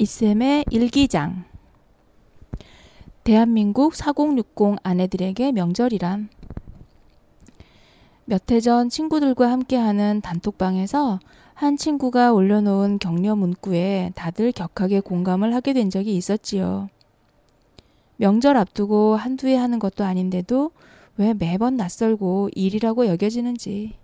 [0.00, 1.44] 이쌤의 일기장
[3.24, 6.28] 대한민국 4060 아내들에게 명절이란
[8.26, 11.18] 몇 해 전 친구들과 함께하는 단톡방에서
[11.54, 16.88] 한 친구가 올려놓은 격려 문구에 다들 격하게 공감을 하게 된 적이 있었지요.
[18.18, 20.70] 명절 앞두고 한두 해 하는 것도 아닌데도
[21.16, 23.94] 왜 매번 낯설고 일이라고 여겨지는지.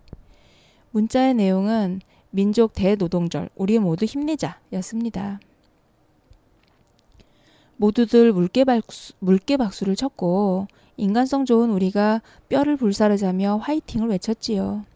[0.90, 5.38] 문자의 내용은 민족 대노동절, 우리 모두 힘내자 였습니다.
[7.84, 14.86] 모두들 물개, 박수, 물개 박수를 쳤고 인간성 좋은 우리가 뼈를 불사르자며 화이팅을 외쳤지요.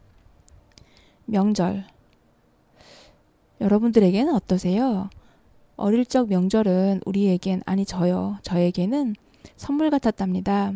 [1.27, 1.85] 명절.
[3.61, 5.11] 여러분들에게는 어떠세요?
[5.77, 9.17] 어릴 적 명절은 우리에겐, 아니 저요, 저에게는
[9.57, 10.73] 선물 같았답니다.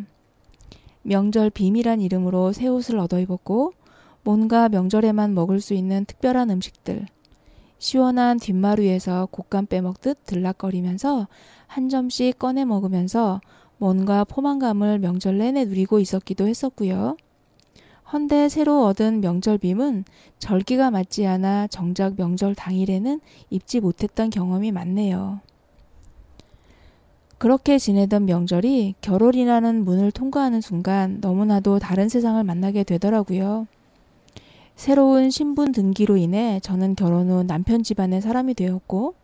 [1.05, 3.73] 명절 빔이란 이름으로 새 옷을 얻어 입었고,
[4.23, 7.07] 뭔가 명절에만 먹을 수 있는 특별한 음식들,
[7.83, 11.27] 시원한 뒷마루에서 곶감 빼먹듯 들락거리면서
[11.67, 13.41] 한 점씩 꺼내 먹으면서
[13.77, 17.17] 뭔가 포만감을 명절 내내 누리고 있었기도 했었고요.
[18.13, 20.05] 헌데 새로 얻은 명절빔은
[20.39, 25.41] 절기가 맞지 않아 정작 명절 당일에는 입지 못했던 경험이 많네요.
[27.39, 33.67] 그렇게 지내던 명절이 결혼이라는 문을 통과하는 순간 너무나도 다른 세상을 만나게 되더라고요.
[34.83, 39.15] 새로운 신분 등기로 인해 저는 결혼 후 남편 집안의 사람이 되었고,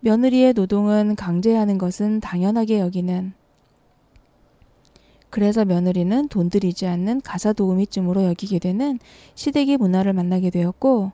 [0.00, 3.32] 며느리의 노동은 강제하는 것은 당연하게 여기는
[5.30, 8.98] 그래서 며느리는 돈 들이지 않는 가사 도우미쯤으로 여기게 되는
[9.36, 11.12] 시댁의 문화를 만나게 되었고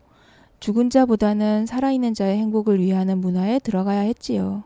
[0.59, 4.62] 죽은 자보다는 살아있는 자의 행복을 위하는 문화에 들어가야 했지요.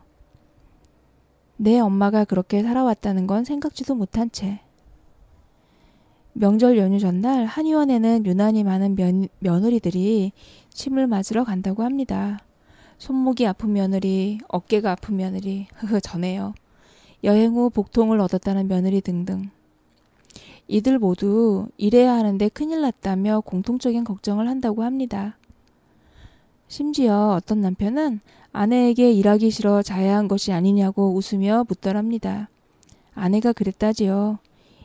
[1.57, 4.61] 내 엄마가 그렇게 살아왔다는 건 생각지도 못한 채.
[6.33, 10.31] 명절 연휴 전날 한의원에는 유난히 많은 면, 며느리들이
[10.69, 12.39] 침을 맞으러 간다고 합니다.
[12.97, 16.53] 손목이 아픈 며느리, 어깨가 아픈 며느리, 흐흐 전해요.
[17.23, 19.49] 여행 후 복통을 얻었다는 며느리 등등.
[20.67, 25.37] 이들 모두 일해야 하는데 큰일 났다며 공통적인 걱정을 한다고 합니다.
[26.67, 28.21] 심지어 어떤 남편은
[28.53, 32.49] 아내에게 일하기 싫어 자해한 것이 아니냐고 웃으며 묻더랍니다.
[33.13, 34.39] 아내가 그랬다지요.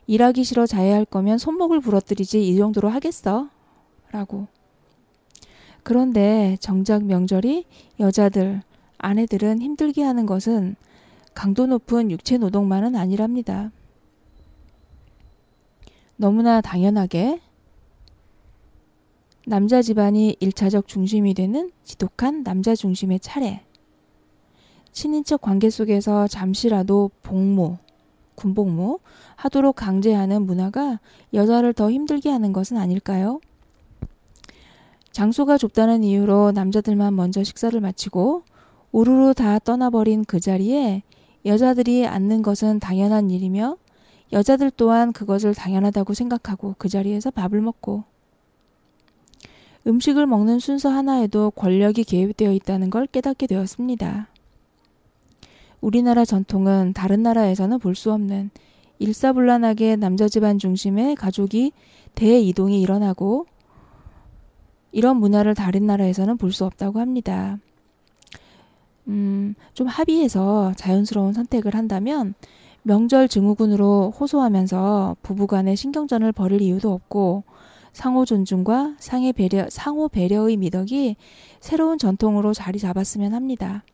[0.06, 3.48] 일하기 싫어 자해할 거면 손목을 부러뜨리지 이 정도로 하겠어?
[4.12, 4.46] 라고.
[5.82, 7.64] 그런데 정작 명절이
[8.00, 8.62] 여자들,
[8.98, 10.76] 아내들은 힘들게 하는 것은
[11.34, 13.70] 강도 높은 육체 노동만은 아니랍니다.
[16.16, 17.40] 너무나 당연하게
[19.46, 23.62] 남자 집안이 일차적 중심이 되는 지독한 남자 중심의 차례.
[24.90, 27.76] 친인척 관계 속에서 잠시라도 복무,
[28.36, 29.00] 군복무
[29.34, 31.00] 하도록 강제하는 문화가
[31.34, 33.40] 여자를 더 힘들게 하는 것은 아닐까요?
[35.10, 38.42] 장소가 좁다는 이유로 남자들만 먼저 식사를 마치고
[38.92, 41.02] 우르르 다 떠나버린 그 자리에
[41.44, 43.76] 여자들이 앉는 것은 당연한 일이며
[44.32, 48.04] 여자들 또한 그것을 당연하다고 생각하고 그 자리에서 밥을 먹고
[49.86, 54.28] 음식을 먹는 순서 하나에도 권력이 개입되어 있다는 걸 깨닫게 되었습니다.
[55.80, 58.50] 우리나라 전통은 다른 나라에서는 볼 수 없는
[58.98, 61.72] 일사불란하게 남자 집안 중심의 가족이
[62.14, 63.46] 대이동이 일어나고
[64.92, 67.58] 이런 문화를 다른 나라에서는 볼 수 없다고 합니다.
[69.08, 72.34] 음, 좀 합의해서 자연스러운 선택을 한다면
[72.82, 77.44] 명절 증후군으로 호소하면서 부부간의 신경전을 벌일 이유도 없고
[77.92, 81.16] 상호 존중과 상해 배려, 상호 배려의 미덕이
[81.60, 83.84] 새로운 전통으로 자리 잡았으면 합니다.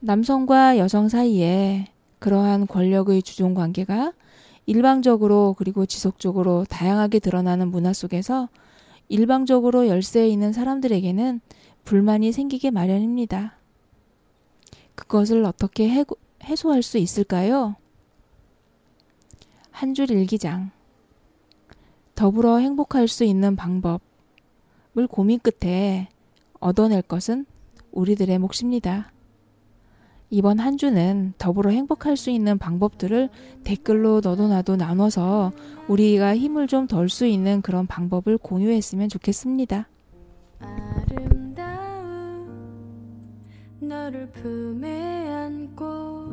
[0.00, 1.86] 남성과 여성 사이에
[2.18, 4.12] 그러한 권력의 주종 관계가
[4.66, 8.48] 일방적으로 그리고 지속적으로 다양하게 드러나는 문화 속에서
[9.08, 11.40] 일방적으로 열세에 있는 사람들에게는
[11.84, 13.56] 불만이 생기게 마련입니다.
[14.94, 16.04] 그것을 어떻게 해,
[16.44, 17.76] 해소할 수 있을까요?
[19.70, 20.70] 한 줄 일기장.
[22.14, 24.00] 더불어 행복할 수 있는 방법을
[25.08, 26.08] 고민 끝에
[26.60, 27.46] 얻어낼 것은
[27.92, 29.12] 우리들의 몫입니다.
[30.30, 33.30] 이번 한 주는 더불어 행복할 수 있는 방법들을
[33.64, 35.52] 댓글로 너도 나도 나눠서
[35.88, 39.88] 우리가 힘을 좀 덜 수 있는 그런 방법을 공유했으면 좋겠습니다.
[43.80, 46.28] 너를 품에 안고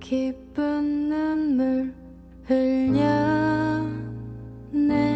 [0.00, 1.94] 기쁜 눈물
[2.44, 3.86] 흘려
[4.72, 5.09] 내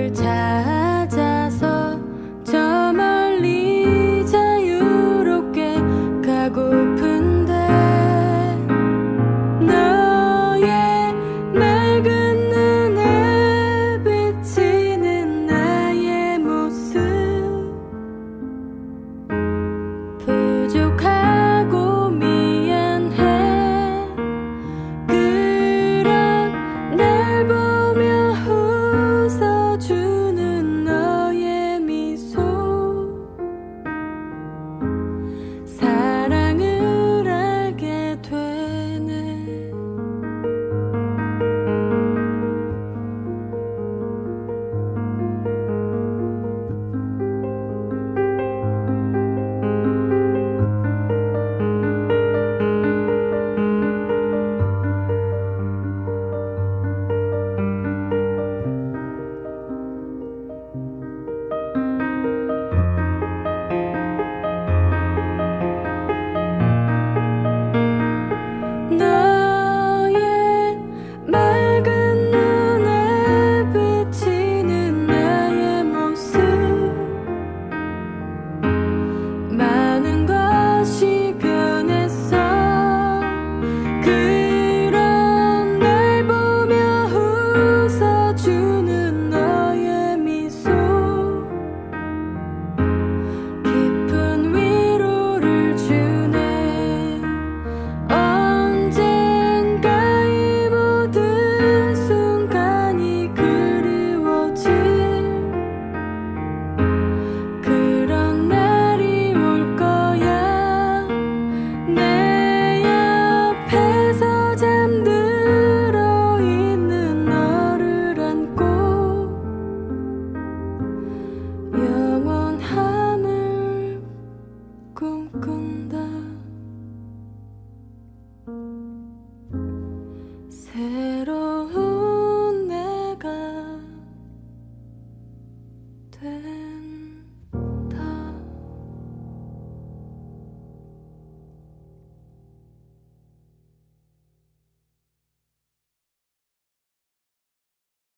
[0.00, 0.59] 아직도 난 나를 잘